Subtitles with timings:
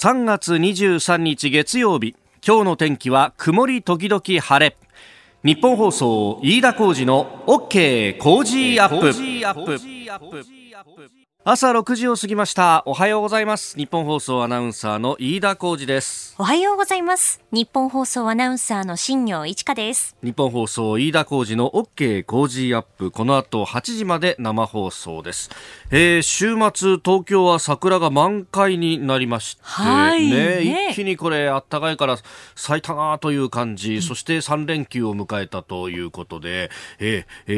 [0.00, 2.14] 3月23日月曜日
[2.46, 4.76] 今日の天気は曇り時々晴れ。
[5.42, 9.12] 日本放送飯田浩二の OK 工事アップ。
[11.44, 12.82] 朝6時を過ぎました。
[12.84, 13.76] おはようございます。
[13.76, 16.34] 日本放送アナウンサーの飯田浩二です。
[16.36, 17.40] おはようございます。
[17.52, 20.16] 日本放送アナウンサーの新業一華です。
[20.22, 23.12] 日本放送飯田浩二の OK 工事アップ。
[23.12, 25.48] この後8時まで生放送です、
[25.90, 30.28] えー、週末東京は桜が満開になりまして、はい。
[30.28, 32.18] ね、ね、一気にこれあったかいから
[32.56, 37.54] 咲いたなという感じ、うん、そして3連休を迎えたということで、えーえ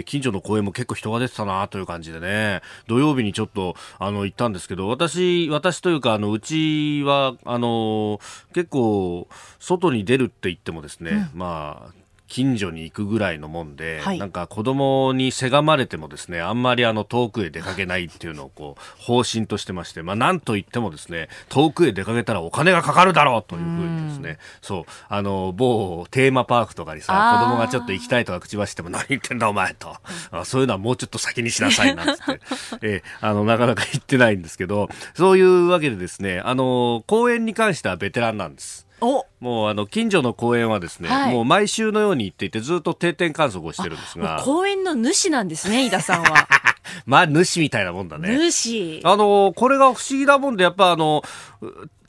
[0.00, 2.62] ー、近所の公園も結構人が出てたなという感じでね。
[2.86, 8.20] 土曜日日にちょっとあの行ったんですけど私私というかあのうちはあの
[8.54, 11.94] 結構外に出るって言ってもですね、うん、まあ
[12.28, 29.96] 近所に行くぐらいのもんで、はい、なんか子供にせがまれてもですね、あんまりあの遠くへ出かけないっていうのをこう方針としてまして、まあなんと言ってもですね、遠くへ出かけたらお金がかかるだろうというふうにですね、そう、あの、某テーマパークとかにさ、子供がちょっと行きたいとか口走っても何言ってんだお前と、
[30.30, 32.40] あそういうのはもうちょっと先にしなさいなんつって、
[32.82, 33.02] え。
[33.20, 38.87] あの、なかなか行ってないんですけど、そういうわけでですね、あの、公園に関してはベテランなんです。
[39.00, 44.42] もうあの近所の公園はですね、はい、もう毎週のように行っていてずっと定点観測をしてるんですが。
[44.44, 46.48] 公園の主なんですね井田さんは。
[47.06, 48.50] まあ主みたいなもんだね。
[48.50, 49.00] 主。
[49.04, 51.22] あのこれが不思議なもんでやっぱあの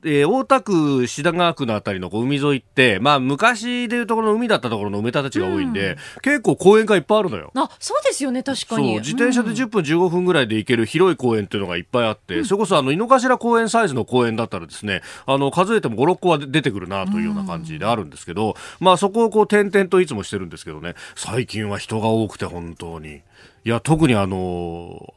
[0.04, 7.52] えー、大田区、品川区のあたりのこう海沿いって、まあ、昔でいうところの海だったところの埋め立て地が多いんで、うん、結構公園がいっぱいあるのよ。
[7.56, 9.00] あ、そうですよね、確かに。
[9.00, 23.22] 自転車で10分、15分ぐらいで行ける広い公園っていうのがいっぱいあって、うん、それこそあの、井の頭公園サイズの公園だったらですね、あの、数えても5、6個は出てくるなというような感じであるんですけど、うん、まあ、そこをこう、点々といつもしてるんですけどね、最近は人が多くて本当に。
[23.66, 25.14] いや、特にあの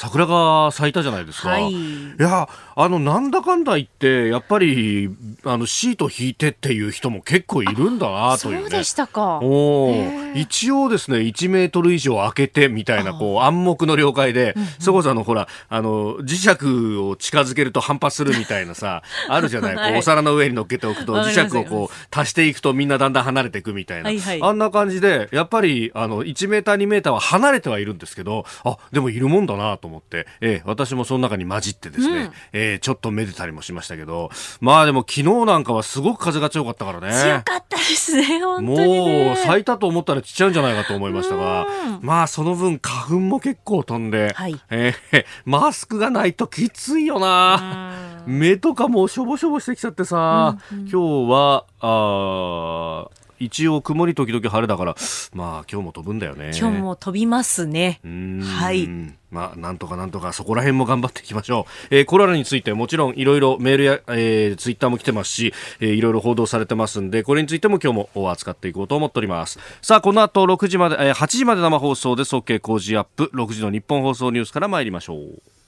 [0.00, 1.50] 桜が咲いたじゃないですか。
[1.50, 5.10] はい、いや、あの、なんだかんだ言って、やっぱり、
[5.44, 8.60] あの、シート引いてっていう人も結構いるんだなというね。
[8.62, 9.40] そうでしたか。
[9.42, 9.92] お
[10.34, 24.04] 一応ですね、1メートル以上開けてみたいな、こう、暗黙の了解で、うんうん、そこそあの、ほら、あの、磁石を近づけると反発するみたいなさ、 あるじゃない、はい、こう、お皿の上に乗っけておくと、磁石をこう、足していくとみんなだんだん離れていくみたいな。
[24.04, 34.30] はいはい、あんな感じで、やっぱり、あの、1メーター、2メーターは離れてはいるんですけど、あ、でもいるもんだなと思って、えー、私もその中に混じってですね、うん、えー、ちょっとめでたりもしましたけど、
[34.60, 37.12] まあでも昨日なんかはすごく風が強かったからね。
[37.12, 41.66] 強かったですね、本当に、ね、もう咲いたと思ったら散っちゃうんじゃないかと思いましたが、
[42.00, 47.98] まあその分花粉も結構飛んで、はい、えー、マスクがないときついよな。
[48.26, 53.08] 目とかもしょぼしょぼしてきちゃってさ、うんうん、今日は、あ
[53.40, 54.94] 一応曇り時々晴れだから、
[55.32, 56.52] まあ今日も飛ぶんだよね。
[56.56, 58.00] 今日も飛びますね。
[58.04, 58.88] はい。
[59.30, 61.94] まあ、なんとかなんとかそこら辺も頑張っていきましょう。
[61.94, 69.58] えー、コロナについてもちろんいろいろメールや、えー、ツイッターも来てますし、えー、いろいろ報道されてますんで、これについても今日も扱っていこうと思っております。
[69.80, 75.59] さあ、この後6時まで、えー、8時まで生放送で OK 工事アップ、6時の日本放送ニュースから参りましょう。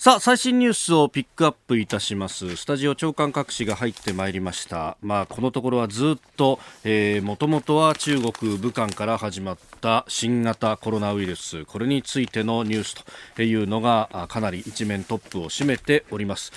[0.00, 2.56] さあ最新ニュースをピックアップいたします。
[2.56, 4.96] スタジオ長官各紙が入ってまいりました。
[5.02, 6.58] まあこのところはずっと
[7.22, 11.66] もともとは中国武漢から始まった新型コロナウイルス。
[11.66, 12.94] これについてのニュース
[13.34, 16.50] というのがかなり一面トップを占めております。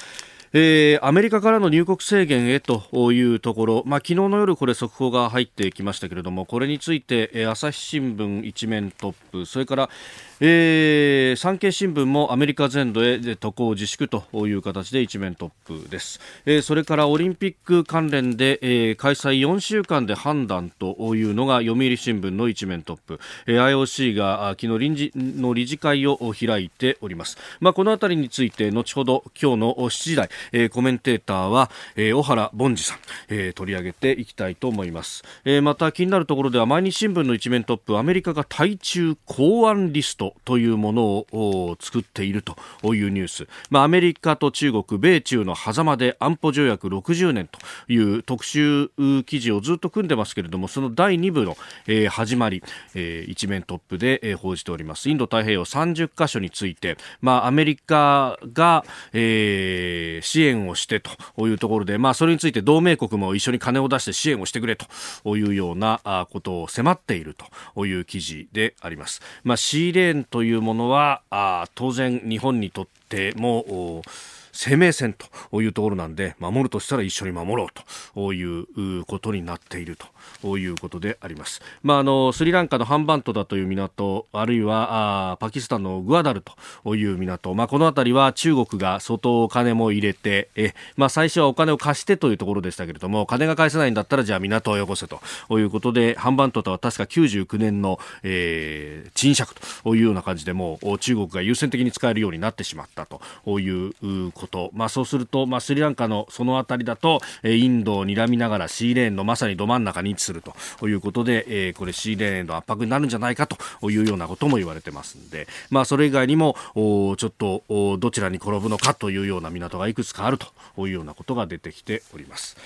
[0.55, 9.47] えー、アメリカからの入国制限へというところ、まあ、昨日の夜これ速報が入ってきましたけれどもこれについて、えー、朝日新聞一面トップ。
[9.47, 9.89] それから、
[10.39, 32.97] えー、産経新聞もアメリカ全土へ渡航自粛という形で一面トップです、えー、それからオリンピック関連で、えー、開催4週間で判断というのが読売新聞の一面トップ、えー、IOC が昨日臨時の理事会を開いております、まあ、このあたりについて後ほど今日の7時台、えー、コメンテーターは、えー、小原凡司さん、
[33.29, 40.22] えー、取り上げていきたいと思います、えー、また気になるところでは毎日新聞の一面トップアメリカが対中公安リスト。
[40.23, 42.55] トというものを作っていると
[42.93, 47.59] いうニュース、まあ、アメリカと中国、米中の狭間で安保条約60年と
[47.91, 48.89] いう特集
[49.25, 51.57] 記事をずっと組んでますけれどもその第2部の、
[51.87, 52.63] えー、始まり、
[52.95, 67.35] えー、一面トップで、えー、報じておりますインド太平洋30カ所について、まあ、アメリカが、えー、支援をしてというところで、まあ、それについて同盟国も一緒に金を出して支援をしてくれというようなことを迫っている
[67.73, 69.21] という記事であります。
[69.43, 74.03] まあ、シーレ線というものはあ当然日本にとっても
[74.51, 77.67] 生命線というところなんで守るとしたら一緒に守ろう
[78.13, 80.05] ということになっていると。
[80.41, 86.43] ということであります、まあ、あのスリランカのハンバントだという港あるいはあパキスタンのグアダル
[86.83, 95.21] という港、まあ、この辺りは中国が相当お金も入れてえ、まあ、最初はお金を貸してというところでしたけれども金が返せないんだったらじゃあ港をよこせと
[95.59, 99.49] いうことでハンバントとは確か99年の、えー、賃借
[99.83, 103.21] というような感じでもう中国が優先的に使えるようになってしまったと
[103.59, 110.41] いうこと、まあ、そうすると、まあ、スリランカのその辺りだとインドを睨みながらシーレーンのまさにど真ん中に位置する
[110.77, 117.63] ということで、えー、これシーレーンの圧迫になるんじゃないかというようなことも言われてますんで、まあ、それ以外にもおちょっと
[117.97, 122.57] どちらに転ぶのかというような港がいくつかあるというようなことが出てきております。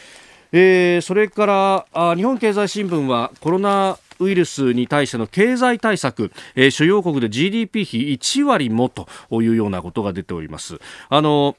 [0.51, 10.79] えー、それからあ日本経済新聞はコロナウイルスに対しての経済対策、えー、主要国で GDP 比1割もというようなことが出ております。
[11.09, 11.55] あの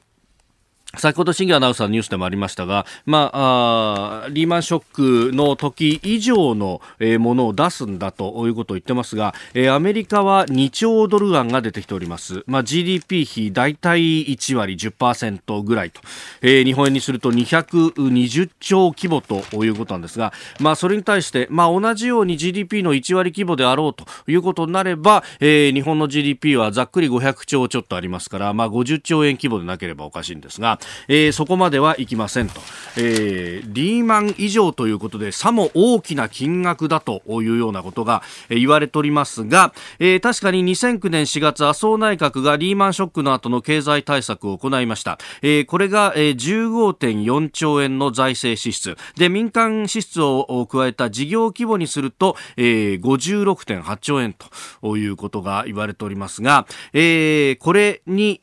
[0.97, 12.43] 先ほど新業アナウンサーのニュースでもありましたが、まあ、あリーマンショックの時以上の、えー、ものを出すんだということを言ってますが、えー、アメリカは2兆ドル案が出てきております。
[12.47, 16.01] まあ、GDP 比大体1割10%ぐらいと、
[16.41, 32.61] えー、日本円にすると220兆規模ということなんですが、まあ、それに対して、まあ、同じように GDP の1割規模であろうということになれば、えー、日本の GDP はざっくり500兆ちょっとありますから、まあ、50兆円規模でなければおかしいんですが、えー、そこまではいきませんと、
[32.97, 48.97] えー、リーマン以上ということでさも大きな金額だというようなことが言われておりますが、えー、確かに2009年4月麻生内閣がリーマンショックの後の経済対策を行いました、えー、これが、15.4兆円の財政支出。
[49.15, 54.33] で民間支出を加えた事業規模にすると、えー、56.8兆円
[54.81, 58.41] ということが言われておりますが、えー、これに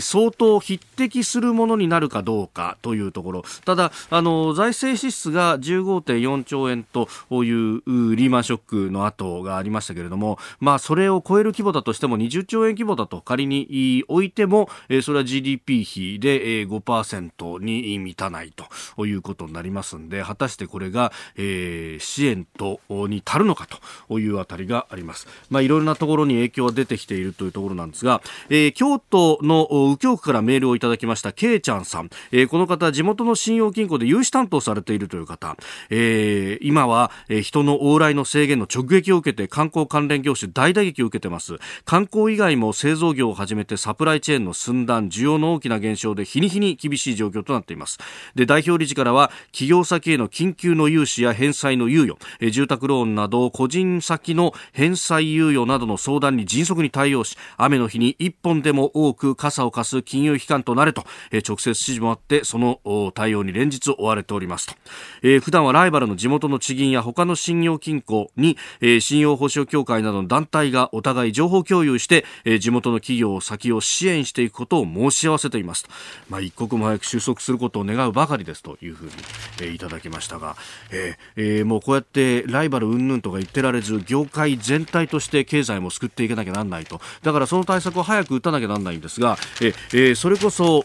[0.00, 7.82] 相当匹敵するものになるかどうかというところただあの財政支出が15.4兆円という
[8.16, 14.68] リーマンショックの後がありましたけれども、まあ、それを超える規模だとしても20兆円規模だと仮に置いても、
[15.02, 18.52] それは GDP 比で5%に満たない
[18.96, 23.66] ということになりますんで果たしてこれが、え、支援とに足るのか
[24.08, 25.26] というあたりがあります。
[25.50, 35.56] まあ、いろいろなところに影響が出てきているというところなんですが、えー、京都の右京区からメールをいただきましたけいちゃんさん、えー、この方地元の信用金庫で融資担当されているという方、
[35.90, 41.58] えー、今は、えー、人の往来の制限の直撃を受けて観光関連業種大打撃を受けてます。
[41.84, 47.98] 観光以外も製造業を始めてサプライチェーンの寸断需要の大きな減少で日に日に厳しい状況となっています。
[48.34, 64.74] で代表理事からは企業先への緊急の融資や返済の猶予、えー、住宅ローンなど個人先の返済猶予などの相談に迅速に対応し雨の日に1本でも多く傘を貸す金融機関となれと、え、直接指示もあってその対応に連日追われておりますと、
[65.22, 75.90] えー、普段はライバルの地元の地銀や他の信用金庫に、え、信用保証協会などの団体がお互い情報共有して、え、地元の企業先を支援していくことを申し合わせていますと、
[76.28, 79.12] まあ、一刻も早く収束することを願うばかりですというふうに、
[79.60, 80.56] えー、いただきましたが、
[80.90, 90.84] えーえー、もうこうやってライバル云々とか言ってられず業界全体として経済も救っていかなきゃなんないとだからその対策を早く打たなきゃなんないんですが、がえー、それこそ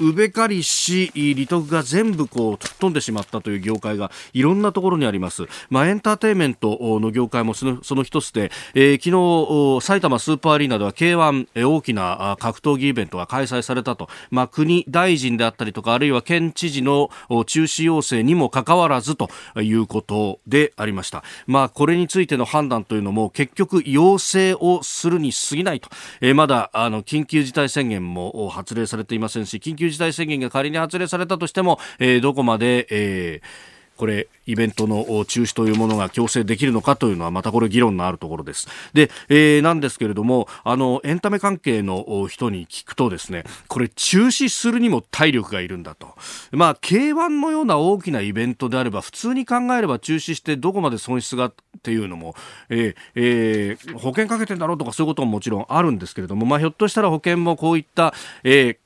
[0.00, 5.46] 宇部刈市利得が全部こう突っ飛んでしまったという業界がいろんなところにあります。
[5.70, 17.10] まあ、エンターテインメントの業界もその その一つで、えー、昨日埼玉スーパーアリーナでは K1 大きな格闘技イベントが開催されたと、まあ、国大臣であったりとかあるいは県知事の
[17.46, 21.24] 中止要請にもかかわらずということでありました。
[21.46, 25.88] まあ、これについての判断というのも結局要請をするに過ぎないと、
[26.20, 38.68] えー、まだあの緊急事態宣言も発令されていませんし緊急事態宣言が仮に発令されたとしても、えー、どこまで、えーこれ、イベントの中止というものが強制できるのかというのは、またこれ議論のあるところです。
[38.94, 46.14] で、えー、なんですけれども、あの、エンタメ関係の人に聞くとですね、これ中止するにも体力がいるんだと。
[46.52, 52.36] まあ、K1 のような大きなイベントであれば、普通に考えれば中止してどこまで損失がっていうのも、
[52.70, 58.14] えーえー、保険かけてんだろうとかそういうことももちろんあるんですけれども、まあ、ひょっとしたら保険もこういった、
[58.44, 58.76] えー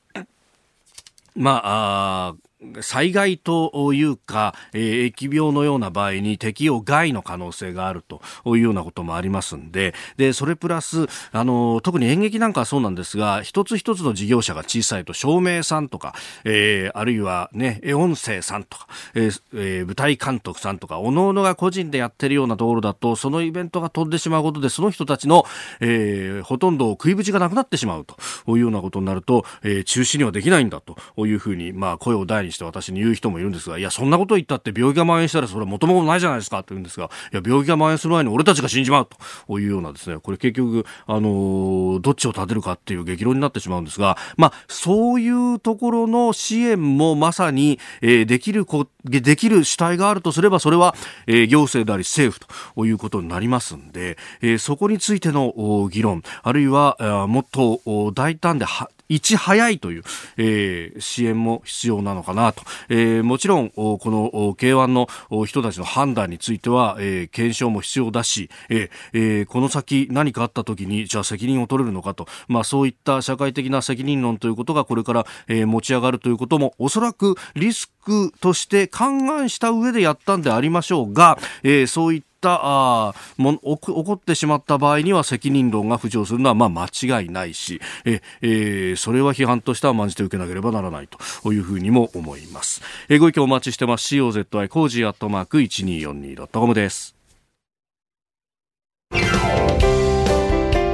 [1.34, 2.36] まあ、あ
[2.80, 16.14] 災害というか、えー、疫病のような場合に適用外の可能性があるというようなこともありますんで、で、それプラス、あの、特に演劇なんかはそうなんですが、一つ一つの事業者が小さいと、照明さんとか、
[16.44, 25.44] えー、あるいはね、音声さんとか、えーえー、舞台監督さんとか、おのおのが個人でやってるようなところだと、そのイベントが飛んでしまうことで、その人たちの、
[25.80, 28.16] えー、ほとんど食いぶちがなくなってしまうと
[28.48, 39.08] いうようなことになると、えー、中止にはできないんだというふうに、まあ、声を大にして私に言う人もいるんですが、いや、そんなこと言ったって病気が蔓延したらそれは元もないじゃないですかって言うんですが、いや、病気が蔓延する前に俺たちが死んじまう
[39.46, 50.94] というようなですね、これ結局、あのー、どっちを立てるかっていう激論になってしまうんですが、まあ、そういうところの支援もまさに、えー、できるこ、できる主体があるとすれば、それは、
[51.26, 58.64] えー、行政であり政府ということになりますんで、えー、そこについての議論、あるいは、もっと大胆で
[59.12, 60.02] いち早いという、
[60.38, 65.06] えー、支援も必要なのかなと、えー、もちろんこの K1 の
[65.44, 92.82] 人たちの判断については、えー、検証も必要だし、えー、この先何かあった時にじゃあ責任を取れるのかと、まあ、そういった社会的な責任論ということがこれから、えー、持ち上がるということもおそらくリスクとして勘案した上でやったんでありましょうが、えー、そういったったあも起こってしまった場合には責任論が浮上するのはまあ間違いないしえ、えー、それは批判としては甘んじて受けなければならないというふうにも思います。
[93.08, 94.14] えー、ご意見お待ちしてます。
[94.14, 97.14] cozy アットマーク 1242.com です。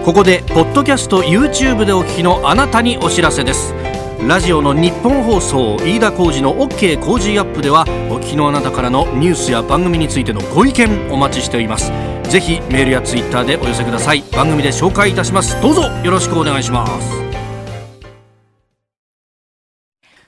[0.05, 3.75] ここでポッドキャスト YouTube でお聞きのあなたにお知らせです
[4.27, 11.93] ラジオのニッポン放送飯田浩司の OK 工事アップではお聞きのあなたからのニュースや番組についてのご意見お待ちしております
[12.29, 17.29] ぜひメールやツイッターでお寄せください番組で紹介いたしますどうぞよろしくお願いします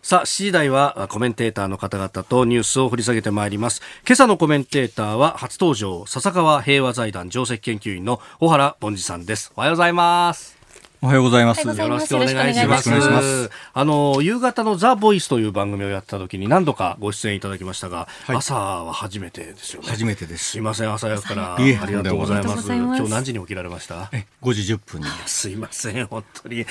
[0.03, 3.81] さあ、7時台はコメンテーターの方々とニュースを掘り下げてまいります。
[4.05, 9.53] 今朝のコメンテーターは初登場、笹川平和財団上席研究員の小原凡司さんです。
[9.55, 10.60] おはようございます。
[11.03, 11.67] おはようございます。
[11.67, 13.51] よろしくお願いします。
[13.73, 19.89] あの、夕方のザ・ボイスという番組をやった時に何度かご出演いただきましたが、はい、朝は初めてですよね。
[19.89, 20.51] 初めてです。
[20.51, 21.55] すいません、朝早くから。
[21.55, 22.71] ありがとうございます。
[22.71, 24.11] 今日何時に起きられました？
[24.13, 25.07] え、5時10分に。
[25.25, 26.67] すいません、本当に。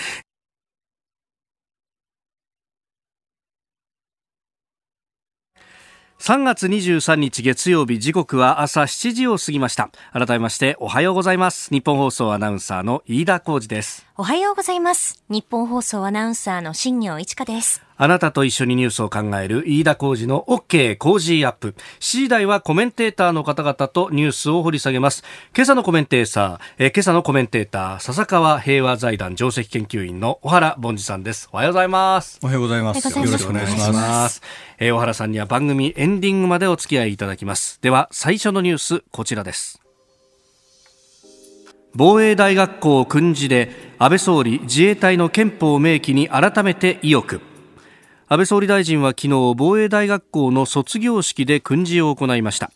[6.20, 21.76] 3月23日月曜日時刻は朝7時を過ぎました改めましておはようございます日本放送アナウンサーの飯田浩二ですおはようございます日本放送アナウンサーの新業一華ですあなたと一緒にニュースを考える飯田浩二の OK 工事アップ。
[22.00, 25.22] 7時台はコメンテーターの方々とニュースを掘り下げます。
[25.54, 31.50] 今朝のコメンテーター、えー、今朝のコメンテーター、笹川平和財団上席研究員の小原凡司さんです。
[31.52, 32.40] おはようございます。
[32.42, 33.06] おはようございます。
[33.06, 34.42] よろしくお願いします。
[34.78, 37.80] えー、小原さんには番組エンディングまでお付き合いいただきます。
[37.82, 39.82] では、最初のニュース、こちらです。
[41.96, 47.42] 防衛大学校訓示で安倍総理自衛隊の憲法明記に改めて意欲。
[48.28, 52.72] 安倍総理大臣は昨日防衛大学校の卒業式で訓示を行いました。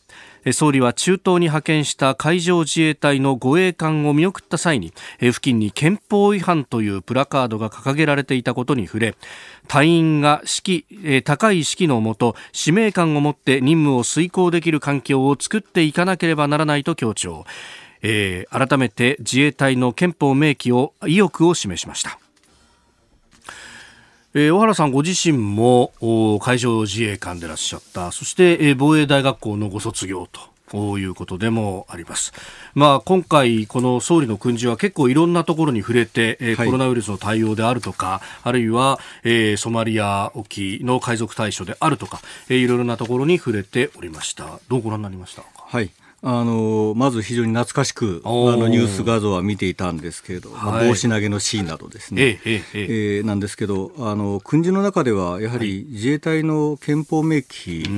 [0.52, 4.92] 総理は中東に派遣した海上自衛隊の護衛艦を見送った際に
[5.22, 9.16] 付近に憲法違反というプラカードが掲げられていたことに触れ
[9.70, 17.46] 隊員が士気高い士気のもと使命感を持って任務を遂行できる環境を作っていかなければならないと強調、
[18.04, 22.20] えー、改めて自衛隊の憲法明記を意欲を示しました
[24.36, 25.94] えー、小原さんご自身も
[26.42, 30.42] 海上自衛官でいらっしゃったそして、えー、防衛大学校のご卒業と。
[30.70, 32.34] ということでもあります。
[32.74, 44.60] まあ、今回、この総理の訓示は結構いろんなところに触れて、えー、はい、コロナウイルスの対応であるとか、あるいは、えー、ソマリア沖の海賊対処であるとか、えー、いろいろなところに触れておりました。
[44.68, 45.50] どうご覧になりましたか？
[45.58, 45.92] はい。
[46.26, 57.92] あのまず非常に懐かしくあのニュース画像は見ていたんですけれど、まあ、帽子投げのシーンなどですね、ええええなんですけどあの訓示の中ではやはり自衛隊の憲法明記、はい、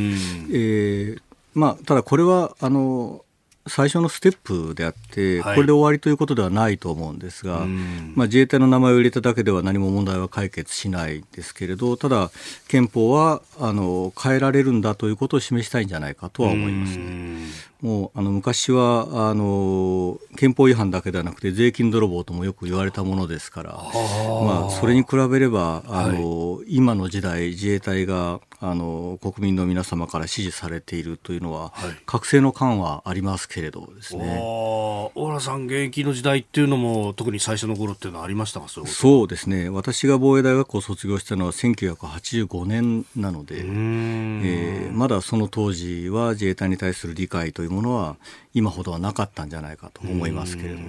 [0.51, 1.22] えー、
[1.53, 3.25] まあ、ただこれはあの
[3.67, 7.65] 最初のステップであって、これで終わりということではないと思うんですが、
[8.13, 12.29] まあ、自衛隊の名前を入れただけでは何も問題は解決しないですけれど、ただ、
[12.67, 17.39] 憲法はあの変えられるんだということを示したいんじゃないかとは思います、ね、
[17.82, 34.39] もうあの昔はあの憲法違反だけではなくて税金泥棒ともよく言われたものですから、まあ、それに比べればあの、はい、今の時代自衛隊があの国民の皆様から支持されているというのは、はい、覚醒の感はありますけれどですね。
[34.39, 38.67] 大原さん、現役の時代っていうのも特に最初の頃っていうのはありましたか？
[38.67, 39.70] そうですね。
[39.70, 48.17] 私が防衛大学校を卒業したのは1985年なので、えー、まだその当時は自衛隊に対する理解というものは
[48.53, 50.88] 今ほどはなかったんじゃないかと思いますけれども、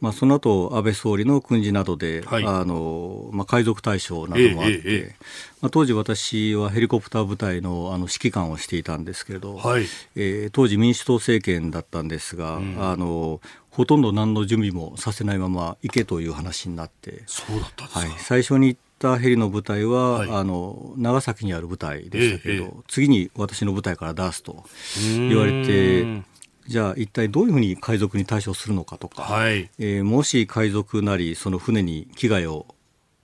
[0.00, 5.16] まあ、その後安倍総理の訓示などで、はい、あのまあ、海賊対象などもあって、えええ、
[5.60, 17.22] まあ、当時私はヘリコプター部隊のあの指揮官をしていたんですけれど、はい、えー、当時民主党政権だったんですが、うん、あのほとんど何の準備もさせないまま行けという話になって。
[17.26, 24.64] そうだったんですか、はい、最初にったヘリの部隊は、はい、あの長崎にある部隊でしたけど、ええ、次に私の部隊から出すと
[24.96, 26.22] 言われて
[26.66, 32.66] じゃあ一体どういうふうに海賊に対処するのかとか、はい、えー、もし海賊なりその船に危害を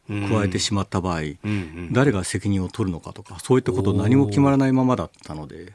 [0.08, 5.72] 加えてしまった場合、うんうん、誰が責任を取るのかとかそういったこと何も決まらないままだったので、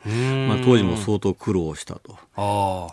[0.48, 2.18] まあ、当時も相当苦労したと、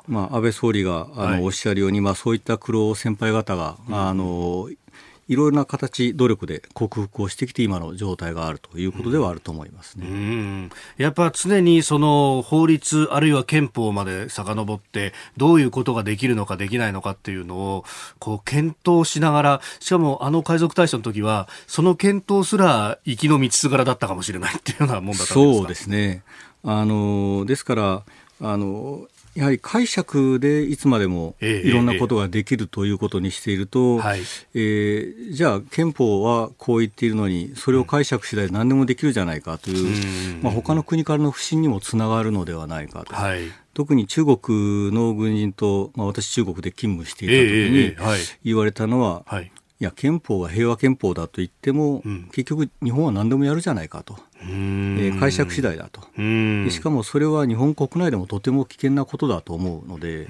[0.07, 4.71] まあ、安倍総理があの、はい、おっしゃるように、まあ、そういった苦労を先輩方が、あの
[5.29, 17.85] いろいろな形、努力で克服をしてきて今の状態があるということではあると思いますね、うん、やっぱ常にその法律あるいは憲法まで遡ってどういうことができるのかできないのかっていうのを
[18.19, 25.35] こう検討しながらしかもあの海賊対象の時はその検討すら行きの道すがらだったかもしれないっていうようなもんだったんですか？
[25.35, 26.23] そうですね。
[26.63, 28.03] あのですから
[28.41, 34.23] あのやはり解釈でいつまでもいろんなことができるということにしていると、え
[34.55, 34.61] え。
[35.31, 43.15] ー、じゃあ憲法はこう言っているのにそれを解釈次第何でもできるじゃないかという、まあ、他の国からの不信にもつながるのではないかと。
[43.15, 43.41] はい。
[43.75, 49.51] 特に中国の軍人と、まあ、私、中国で勤務していたときに言われたのは、はい、
[49.81, 56.01] いや憲法が平和憲法だと言っても、うん、結局、日本は何でもやるじゃないかと、えー、解釈次第だと。
[56.71, 60.29] しかもそれは日本国内でもとても危険なことだと思うので、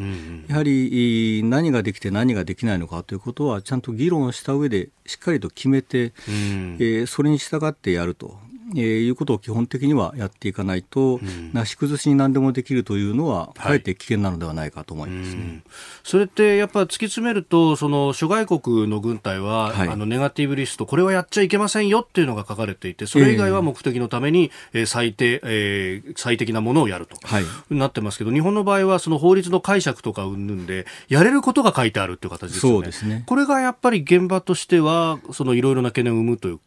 [0.48, 8.38] やはり何ができて何ができないのかということはちゃんと議論した上でしっかりと決めて、えー、それに従ってやると
[8.72, 15.42] えー、いうことを基本的にはやっていかないと、うん、なし崩しに何でもできるというのは、かえって危険なのではないかと思います、ね。
[15.42, 15.62] はい、
[16.02, 32.76] それってやっぱり突き詰めると、その諸外国の軍隊は、はい、あのネガティブリスト、これはやっちゃいけませんよっていうのが書かれていて、それ以外は目的のために、えー、最低、えー、最適なものをやると、はい、なってますけど、日本の場合は、その法律の解釈とかうんぬんで、やれることが書いてあるっていう形ですよね。
[32.78, 33.24] そうですね。
[33.26, 36.60] これがやっぱり現場としては、そのいろいろな懸念を生むという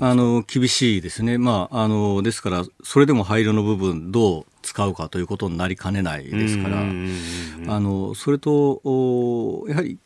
[0.00, 9.98] あの厳しいですね、まあ、あのですから、それでも灰色の部分、どう使うかということになりかねないですから、あのそれと、やはり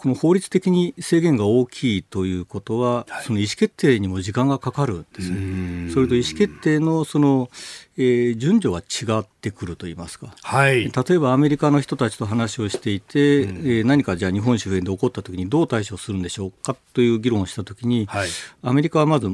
[0.00, 5.90] この法律的に制限が大きいということは、はい、その意思決定にも時間がかかるんですね。
[5.92, 7.50] それと意思決定のその、
[7.98, 18.28] えー、順序が違ってくると言いますか、はい、例えばアメリカの人たちと話をしていて、うん、えー、何かじゃあ日本周辺で起こったときにどう対処するんでしょうかという議論をしたときに、はい、
[18.62, 19.28] アメリカはまず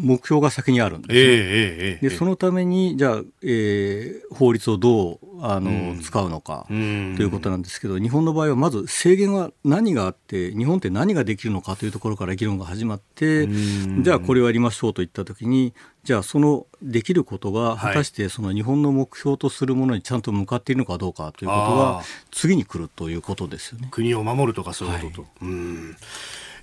[0.00, 23.88] 目標が先にあるんです、ね、えー、でそのためにじゃあ、えー、法律をどうあの、うん、使うのかということなんですけど日本の場合はまず制限は何があって日本って何ができるのかというところから議論が始まってじゃあこれをやりましょうといったときにじゃあそのできることが果たしてその日本の目標とするものにちゃんと向かっているのかどうかということが次に来るということですよね。
[23.90, 25.96] 国を守るとかそういうこと、はい、うん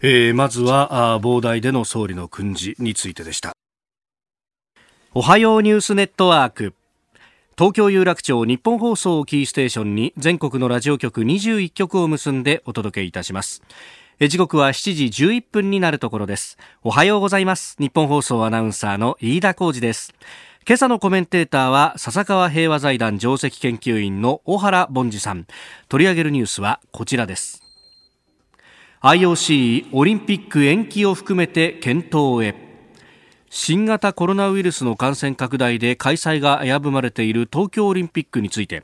[0.02, 3.54] えー、まずは膨大での総理の訓示についてでした。
[5.14, 6.74] おはようニュースネットワーク。
[7.58, 13.64] 東京有楽町日本放送キーステーションに全国のラジオ局21局を結んでお届けいたします。
[14.20, 16.60] 時刻は7時11分になるところです。
[16.84, 17.76] おはようございます。
[17.80, 20.14] 日本放送アナウンサーの飯田浩二です。
[20.68, 25.48] 今朝のコメンテーターは笹川平和財団上席研究員の小原凡司さん。
[25.90, 27.67] 取り上げるニュースはこちらです。
[29.08, 32.56] IOC オリンピック延期を含めて検討へ。
[33.50, 38.84] 新型コロナウイルスの感染拡大で開催が危ぶまれている東京オリンピックについて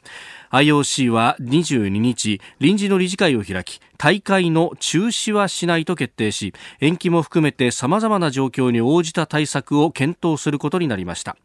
[0.51, 11.35] IOC は22日臨時の理事会を開き大会の中止はしないと決定し延期も含めて様々な状況に応じた対策を検討することになりました。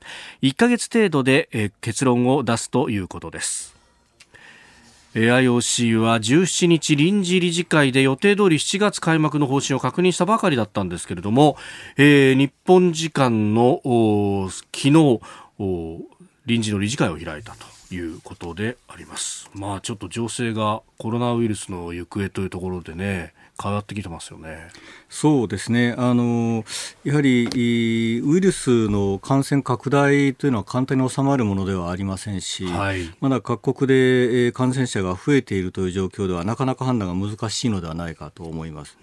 [0.43, 3.78] 1ヶ月程度で結論を出すということです。
[5.14, 11.57] AIOC は17日臨時理事会で予定通り7月開幕の方針を確認したばかりだったんですけれども、
[11.97, 13.81] えー、日本時間の
[14.75, 15.21] 昨日
[16.47, 17.55] 臨時の理事会を開いた
[17.88, 19.51] ということであります。
[19.55, 24.68] まあちょっと情勢がコロナウイルスの行方というところでね、変わってきてますよね。
[25.09, 25.94] そうですね。
[25.99, 26.64] あの
[27.03, 38.97] やはりウイルスの感染拡大というのは簡単に収まるものではありませんし、はい、まだ各国で感染者が増えているという状況ではなかなか判断が難しいのではないかと思います、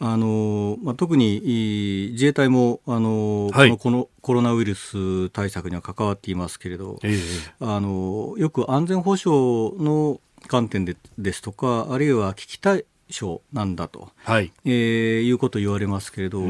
[0.00, 7.16] あのまあ、特に自衛隊もあの、はい、このコロナウイルス対策には関わっていますけれど、えー、
[7.60, 14.52] あのよく安全保障の観点でですとかあるいは危機対省なんだと、はい。
[14.64, 14.72] えー、
[15.22, 16.42] いうことを言われますけれど、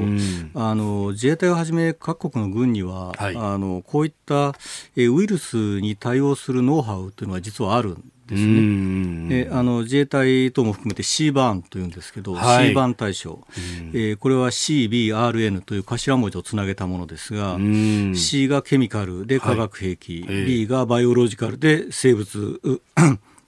[0.55, 4.55] あの自衛隊をはじめ各国の軍には、はい、あのこういった、
[4.97, 9.49] えー、ウイルスに対応するノウハウというのは実はあるんですね。
[9.51, 13.47] あの自衛隊等も含めて C バーンというんですけど、はい、C バーン対象、
[13.93, 17.59] えー、これは CBRN という頭文字をつなげたものですが、
[18.15, 22.61] C がケミカルで化学兵器、はい、B がバイオロジカルで生物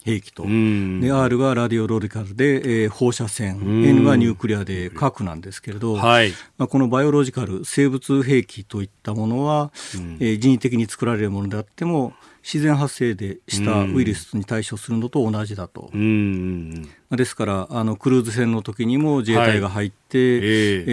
[0.06, 9.72] 兵器と、で R がラディオロリカルで、えー、放射線、N がニュークリアで核なんですけれど、はい、まあ、このバイオロジカル生物兵器といったものは、
[10.20, 12.14] えー、人為的に作られるものであっても
[12.44, 15.90] 自然発生でしたウイルスに対処するのと同じだと。
[15.92, 20.48] ですからあのクルーズ船の時にも自衛隊が入って、はい、え。
[20.48, 20.84] ー、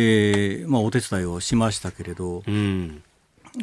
[0.63, 2.41] えー、まあ、お手伝いをしましたけれど、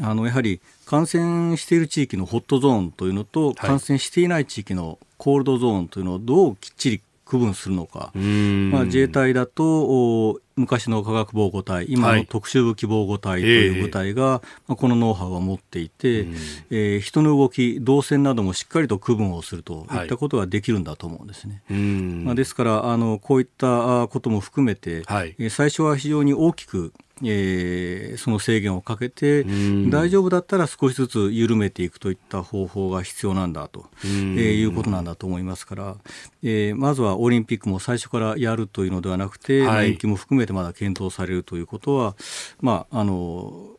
[0.00, 16.26] あのやはり感染している地域のホットゾーンというのと、感染していない地域のコールドゾーンというのをどうきっちり区分するのか、まあ、自衛隊だと昔の化学防護隊今の特殊武器防護隊という部隊が、はいまあ、このノウハウを持っていて、
[16.70, 29.44] えー、人の動き動線などもしっかりと区分をするといったことができるんだと思うんですね、はい、まあ、ですからあのこういったことも含めて、はい、最初は非常に大きくえー、その制限をかけて、
[29.90, 35.96] 大丈夫だったら少しずつ緩めていくといった方法が必要なんだと、えー、いうことなんだと思いますから、
[36.42, 42.16] えー、まずはオリンピックも最初からやるというのではなくて、はい、延期も含めてまだ検討されるということは、
[42.60, 43.76] まあ、あの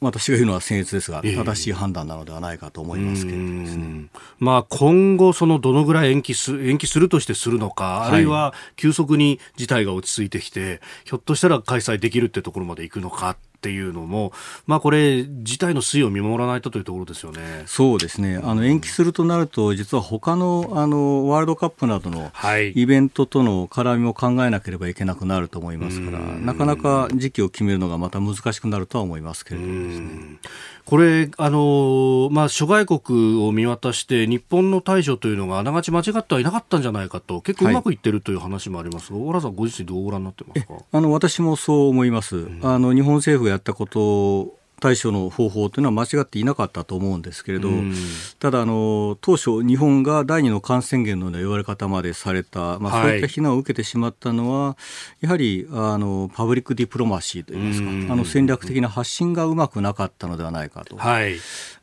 [0.00, 4.06] 私が言うのは僭越ですが、正しい判断なのではないかと思いますけれどもですね、
[4.38, 14.32] まあ、今後、そのどのぐらい延期す延期するとしてするのか、あるいは急速に事態が落ち着いてきて、ひょっとしたら開催できるってところまでいくのかっていうのも、
[14.68, 17.64] まあ、これ、事態の推移を見守らないとというところですよね。
[17.66, 22.30] そうですね、あの延期するとなると、実は他のあのワールドカップなどの
[22.74, 30.38] イベントとの絡みも考えなければいけなくなると思いますから、なかなか時期を決めるのがまた難しくなるとは思いますけれどもですね。
[30.88, 37.96] これ、あのまあ、諸外国を見渡して、日本の対処というのがあながち間違ってはいなかったんじゃないかと、結構うまくい。
[37.96, 40.74] ってるという話もありますが、はい、小原さん、ご自身、どうご覧になってますか？
[40.90, 47.68] あの私もそう思います、うん、あの日本政府がやったこと対処の方法というのは間違っていなかったと思うんですけれど、
[48.38, 54.76] ただあの、当初、日本が第二の感染源のような言われ方までされた、まあ、そういった非難を受けてしまったのは、は
[55.22, 60.96] い、やはりあのパブリックディプロマシーといいますか、あの戦略的な発信がうまくなかったのではないかと。
[60.96, 61.38] はい。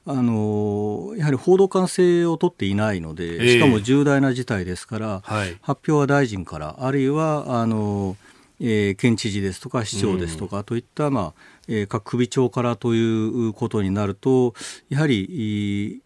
[0.07, 8.15] あのやはり報道管制を取っていないので、しかも重大な事態ですから、はい、発表は大臣から、あるいはあの、
[8.59, 14.53] えー、県知事ですとか市長ですとかといった、まあえー、各首長からということになると
[14.89, 16.01] やはり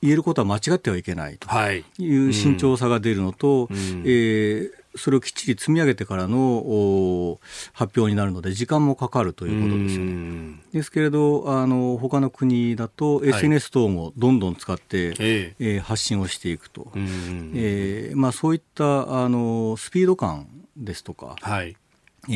[0.00, 1.48] 言えることは間違ってはいけないと。
[1.72, 1.84] い。
[1.98, 7.38] う慎重さが出るのと、はいうん、えー、それをきっちり積み上げてからの
[7.72, 10.60] 発表になるので時間もかかるということですよね。
[10.72, 21.76] ですけれどあの他の国だと SNS 等もどんどん使って、はい、えー、発信をしていくと、えーまあ、そういったあのスピード感ですとか、はい、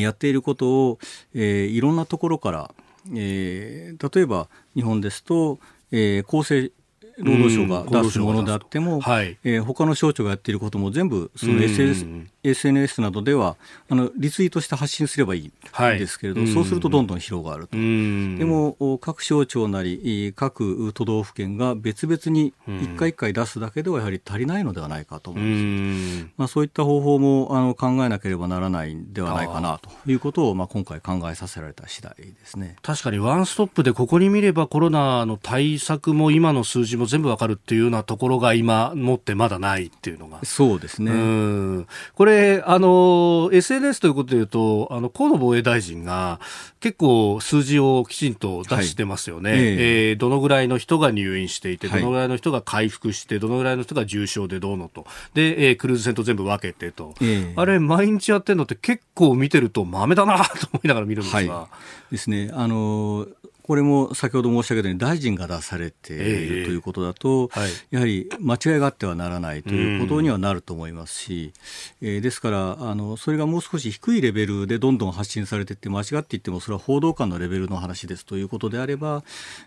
[0.01, 0.99] やっていることを、
[1.33, 2.71] えー、いろんなところから、
[3.13, 5.59] えー、例えば日本ですと、
[5.91, 6.71] えー、厚生
[7.17, 12.05] 労働省が出すものであっても、はい、えー、他の省庁がやっていることも全部その SNS,
[12.43, 13.55] SNS などでは
[13.89, 15.51] あのリツイートして発信すればいいん
[15.97, 32.75] ですけれど、はい、そうするとどんどん広がると、でも各省庁なり各都道府県が別々に一回一回出すだけではやはり足りないのではないかと思います、まあ、そういった方法もあの考えなければならないんではないかなということをまあ今回考えさせられた次第ですね。
[32.81, 40.43] 確かにワンストップでここに見ればコロナの対策も今の数字も全部わかるっていうようなところが今持ってまだないっていうのが。
[40.43, 41.85] そうですね。
[42.15, 46.39] これれ、あの、SNS ということでいうと、あの、河野防衛大臣が
[46.79, 49.51] 結構数字をきちんと出してますよね。
[49.51, 55.05] はい、えー、えー、どのぐらいの人が入院していて、どのぐらいの人が回復して、どのぐらいの人が重症でどうのと。
[55.33, 57.13] で、えー、クルーズ船と全部分けてと。
[57.21, 61.53] えー、あれ、毎日やってるのって結構見てると豆だなと思いながら見るんですが。
[61.53, 61.67] は
[62.09, 62.51] い、ですね。
[62.53, 63.27] あの
[63.63, 71.53] これも先ほど申し上げたように大臣が出されているということだと、えーはい、やはり間違いがあってはならないということにはなると思いますし、
[72.01, 79.23] えー、ですからあのそれがもう少し低いレベルでどんどん発信されていって間違っていってもそれは報道官のレベルの話ですということであれば、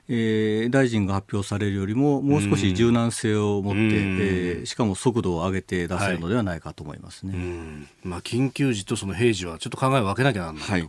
[0.09, 10.89] えー、大臣が発表されるよりももう少し柔軟性を持って、えー、しかも速度を上げて出せるのではないかと思いますね、はい、まあ、緊急時とその平時はちょっと考えを分けなきゃならない、はい。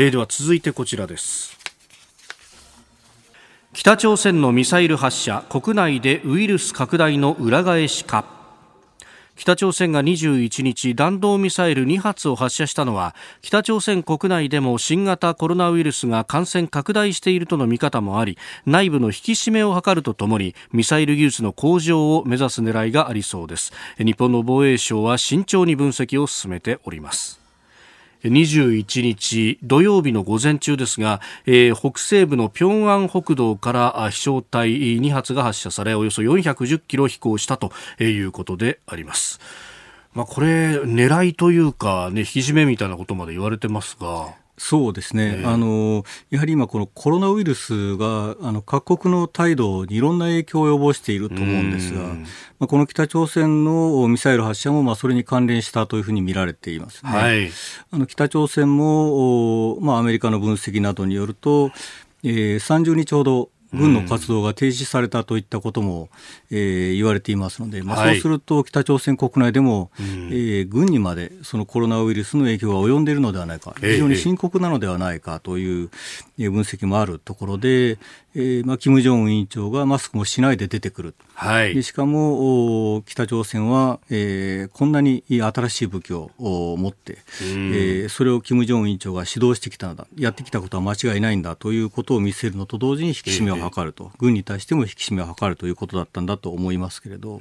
[0.00, 1.57] えー、では続いてこちらです
[3.78, 8.24] 北朝鮮のミサイル発射国内でウイルス拡大の裏返しか。
[9.36, 18.36] 北朝鮮が21日弾道ミサイル2発を発射したのは北朝鮮国内でも新型コロナウイルスが感染拡大しているとの見方もあり
[18.66, 23.72] 内部の引き締めを図るとともにミサイル技術の向上を目指す狙いがありそうです。
[23.96, 27.47] 日本の防衛省は慎重に分析を進めております。
[28.24, 39.40] 21日土曜日の午前中ですが、えー、北西部の平安北道から飛翔体2発が発射されおよそ410キロ飛行したということであります。
[40.14, 44.34] まあ、これ狙いというか、ね、引き締めみたいなことまで言われてますが。
[44.58, 57.50] そうですね、えー、あのやはり今、このコロナウイルスがあの各国の態度にいろんな影響を及ぼしていると思うんですが、まあ、この北朝鮮のミサイル発射もまあそれに関連したというふうに見られています、ね、はい、
[57.90, 61.70] あの北朝鮮も、まあ、アメリカの分析などによると、
[62.24, 66.08] えー、30日ほど軍の活動が停止されたといったことも、
[66.50, 75.90] えー、言われていますので、まあ、そうすると北朝鮮国内でも、はい、えー、軍にまでそのコロナウイルスの影響が及んでいるのではないか、非常に深刻なのではないかという
[76.38, 77.98] 分析もあるところで、
[78.40, 90.06] えーまあ、金正恩委員長がマスクもしないで出てくる、はい、でしかも北朝鮮は、えー、こんなに新しい武器を持って、えー、それを金正恩委員長が指導してきたのだ。
[90.16, 97.40] やってきたことは間違いないんだということを見せるのと同時に引き締めを図ると、えー、軍に対しても引き締めを図るということだったんだと思いますけれど。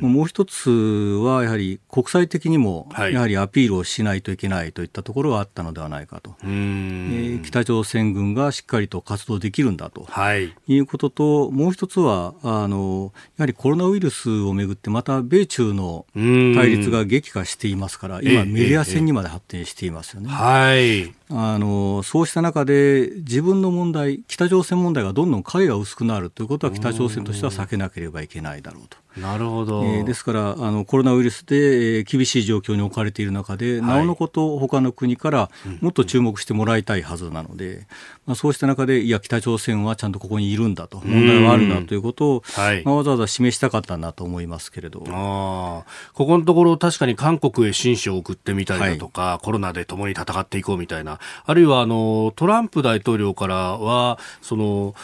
[0.00, 20.28] もう一つはやはり国際的にもやはりアピールをしないといけないといったところがあったのではないかと、えー、北朝鮮軍がしっかりと活動できるんだと、はい、いうことと、もう一つはあの、やはりコロナウイルスをめぐって、また米中の対立が激化していますから、今、メディア戦にまで発展していますよね。
[20.28, 28.96] はい、あのそうした中で、自分の問題、北朝鮮問題がどんどん影が薄くなるということは、北朝鮮としては避けなければいけないだろうと。
[29.20, 35.50] なるほど、えー、ですからあのコロナウイルスで、えー、厳しい状況に置かれている中で、はい、なおのこと他の国から
[35.80, 37.86] もっと注目してもらいたいはずなので、うん、
[38.26, 45.04] まあ、そうした中でいや北朝鮮はちゃんとここにいるんだと問題はあるんだということを、はい、まあ、わざわざ示したかったんだと思いますけれど。
[45.08, 54.94] あここのところ確かに韓国へ親書を送ってみたりだとか、はい、コロナで共に戦っていこうみたいなあるいはあのトランプ大統領からはその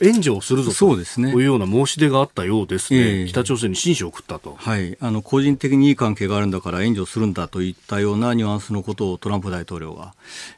[0.00, 3.00] 援助をするぞというような申し出があったようですね。
[3.00, 10.14] えー、北朝鮮に親書を送ったと、はい、あの個人的にいい関係があるんだから援助するんだといったようなニュアンスのことをトランプ大統領が、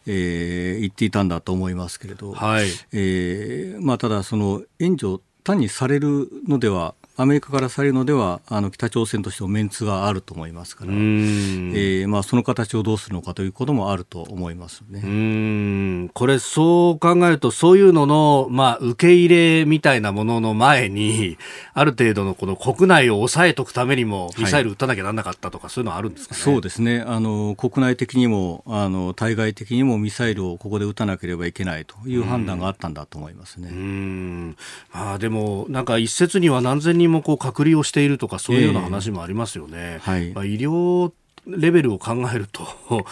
[0.07, 2.67] えー、言っていたんだと思いますけれど、はい。
[2.93, 15.03] えーまあ、ただ、その援助単にされるのではアメリカからされるのではあの北朝鮮としてもメンツがあると思いますから、えーまあ、その形をどうするのかということもあると思いますね。
[15.05, 16.11] うん。
[16.15, 21.37] これ、そう考えるとそういうのの、まあ、受け入れみたいなものの前に
[21.75, 27.05] ある程度のこの国内を抑えとくためにもミサイル撃たなきゃならなかったとか、はい、そういうのはあるんですか、ね、そうですね。
[27.07, 33.69] あの国内的にもあの対外的にもミサイルをここで撃たなければいけないという判断があったんだと思いますね。
[33.71, 34.57] うん。
[34.93, 39.77] あでもなんか一説には何千人もこう隔離をしているとかそういうような話もありますよね。
[39.77, 41.13] えーはい、まあ、医療
[41.47, 42.67] レベルを考えると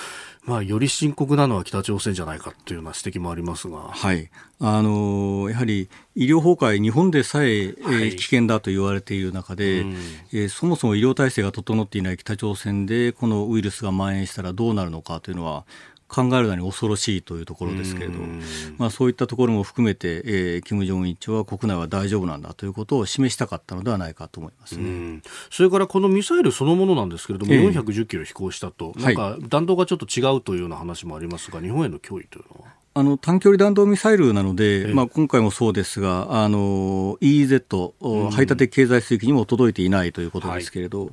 [0.45, 4.31] まあ、より深刻なのは北朝鮮じゃないかというような指摘もありますが、はい。
[4.61, 9.97] あのやはり医療崩壊、日本でさえはい、危険だと言われている中で、うん、
[10.33, 15.67] えー、そもそも医療体制が整っていない北朝鮮でこのウイルスが蔓延したらどうなるのかというのは
[16.09, 18.15] 考えるのに恐ろしいというところですけれど、
[18.79, 25.21] まあ、そういったところも含めて、えー、金正恩委員長は国内は大丈夫なんだということを示したかったのではないかと思いますね。
[25.51, 32.73] それからこのミサイルそのものなんですけれども、えー、410キロ飛行したと、なんか弾道がちょっと違うというような話もありますが、日本への脅威というのは？
[32.99, 41.11] あの短距離弾道ミサイルなので、まあ、今回もそうですが、あの EEZ、うん、排他的経済水域にも届いていないということですけれど、はい、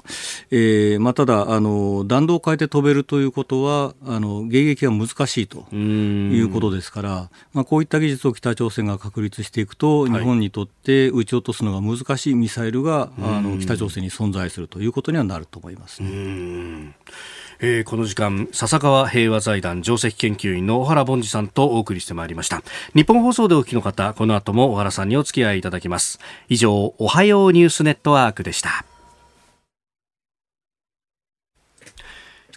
[0.50, 16.96] えー、まあ、ただあの、弾道を変えて飛べるということは、あの迎撃は難しいということですから、まあ、こういった技術を北朝鮮が確立していくと、日本にとって撃ち落とすのが難しいミサイルが、あの北朝鮮に存在するということにはなると思います、ね。
[17.60, 22.62] えー、この時間笹川平和財団上席研究員の小原凡司さんとお送りしてまいりました。
[22.94, 26.20] 日本放送でお聞きの方この後も小原さんにお付き合いいただきます。
[26.50, 28.86] 以上おはようニュースネットワークでした。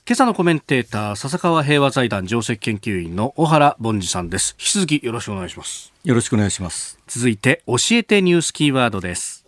[0.09, 4.57] 今朝のコメンテーター笹川平和財団上席研究員の小原凡司さんです。
[4.59, 5.93] 引き続きよろしくお願いします。
[6.03, 6.99] よろしくお願いします。
[7.07, 9.45] 続いて教えてニュースキーワードです。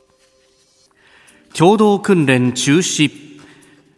[1.54, 3.29] 共同訓練中止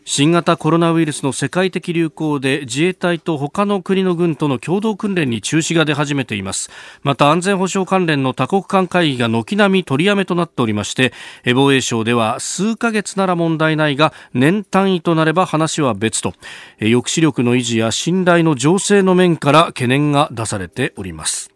[0.04, 6.70] 新型コロナウイルスの世界的流行で自衛隊と他の国の軍との共同訓練に中止が出始めています。
[7.02, 11.12] また安全保障関連の多国間会議が軒並み取りやめとなっておりまして
[11.54, 16.34] 防衛省では数ヶ月なら問題ないが年単位となれば話は別と。
[16.80, 21.51] 抑止力の維持や信頼の情勢の面から懸念が出されております。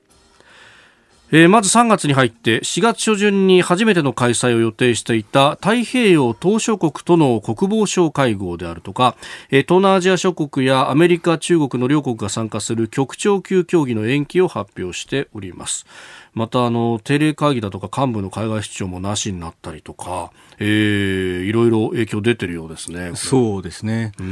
[1.32, 9.16] えー、まず3月に入って4月初旬に初めての開催を予定していた太平洋島しょ国との国防相会合であるとか、
[9.50, 15.84] えー、東南アジア諸国やアメリカ、中国の両国が参加する局長級協議の延期を発表しております。
[16.36, 23.12] またあの定例会議だとか幹部の海外出張もなしになったりとか、えー、いろいろ影響出てるようですね。
[23.14, 24.12] そうですね。
[24.18, 24.22] あ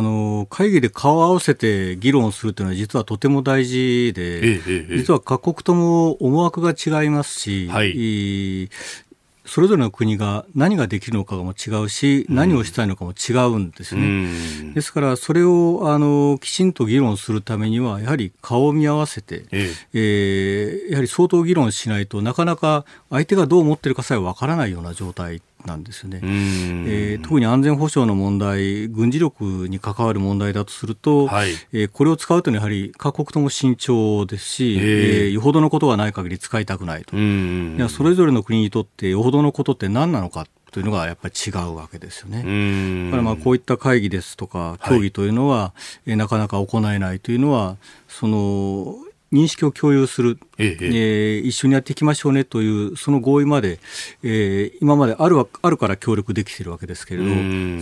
[0.00, 8.70] の会議で顔を合わせて議論するというのは実はとても大事で、ええ実は各国とも思惑が違いますし、はい、
[9.48, 14.72] それぞれの国が何ができるのかも違うし、何をしたいのかも違うんですね。
[14.74, 19.98] ですから、それをあのきちんと議論するためには、やはり顔を見合わせて、ええ。
[19.98, 42.38] えー、やはり相当議論しないとなかなか相手がどう思っているかさえわからないような状態なんですよね、えー、特に安全保障の問題、軍事力に関わる問題だとすると、はい、えー、これを使うというのはやはり各国とも慎重ですし、えー、えー、よほどのことがない限り使いたくないと、いやそれぞれの国にとってよほどのことって何なのかというのがやっぱり違うわけですよね。
[43.06, 45.72] だからまあこういった会議ですとか協議というのは、は
[46.06, 48.96] い、えなかなか行えないというのはその
[49.32, 53.78] 認識を共有する、えええー、一緒にやっていきましょうねというその合意まで、
[54.22, 57.28] えー、今まであるあるから協力できているわけですけれど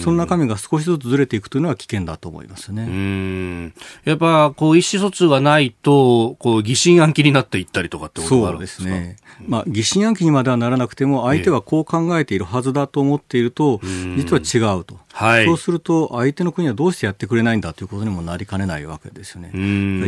[0.03, 3.73] その中身が少しずつずれていくというのは危険だと思いますね。
[4.05, 8.83] やっぱこう意思疎通がないとこう疑心暗鬼になっていったりとかってことがあるんですか？
[8.85, 13.81] そうですね、まあ、疑心暗鬼にまではならなくても相手はこう考えているはずだと思っていると、
[14.17, 14.99] 実は違うと。
[15.13, 19.51] はい、そうすると、相手の国はどうしてやってくれないんだということにもなりかねないわけですよね。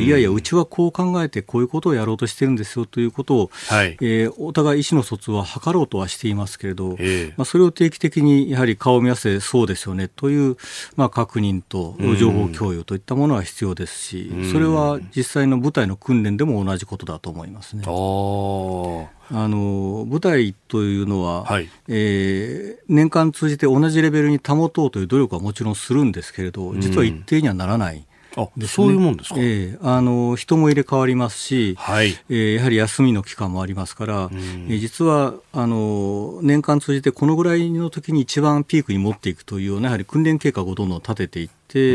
[0.03, 10.57] いやいや、うちはこう考えて、こういうことをやろうとしてるんですよということを、はい、えー、お互い意思の疎通は図ろうとはしていますけれど、えー、まあ、それを定期的にやはり顔を見合わせ、そうですよねという、
[10.97, 17.85] まあ、確認と情報共有といったものは必要ですし、それは実際の部隊の訓練でも同じことだと思いますね。
[19.31, 28.08] あの部隊というのは、はい、えー、年間通じて同じレベルに保とうという努力はもちろんするんですけれど、実は一定にはならない。
[28.39, 32.17] あそういうもんですか、えー、あの人も入れ替わりますし、はい。
[32.29, 41.93] えー、やはり休みの期間もありますから、えー、実はあの年間通じてこのぐらいの時に一番ピークに持っていくというようなやはり訓練計画をどんどん立てていって、